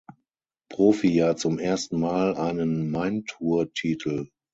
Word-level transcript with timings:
Profijahr 0.71 1.37
zum 1.37 1.59
ersten 1.59 1.99
Mal 1.99 2.33
einen 2.35 2.89
Main-Tour-Titel. 2.89 4.29